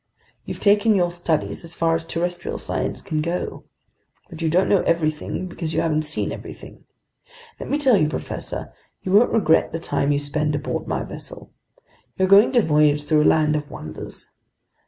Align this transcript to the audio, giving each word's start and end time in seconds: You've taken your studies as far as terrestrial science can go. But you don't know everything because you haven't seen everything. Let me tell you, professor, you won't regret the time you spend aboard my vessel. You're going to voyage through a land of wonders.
You've 0.45 0.59
taken 0.59 0.95
your 0.95 1.11
studies 1.11 1.63
as 1.63 1.75
far 1.75 1.93
as 1.93 2.07
terrestrial 2.07 2.57
science 2.57 3.03
can 3.03 3.21
go. 3.21 3.65
But 4.31 4.41
you 4.41 4.49
don't 4.49 4.67
know 4.67 4.81
everything 4.81 5.45
because 5.45 5.75
you 5.75 5.81
haven't 5.81 6.05
seen 6.05 6.31
everything. 6.31 6.85
Let 7.59 7.69
me 7.69 7.77
tell 7.77 7.95
you, 7.97 8.07
professor, 8.09 8.73
you 9.03 9.11
won't 9.11 9.31
regret 9.31 9.73
the 9.73 9.79
time 9.79 10.11
you 10.11 10.17
spend 10.17 10.55
aboard 10.55 10.87
my 10.87 11.03
vessel. 11.03 11.51
You're 12.17 12.27
going 12.27 12.51
to 12.53 12.63
voyage 12.63 13.03
through 13.03 13.21
a 13.21 13.25
land 13.25 13.55
of 13.55 13.69
wonders. 13.69 14.31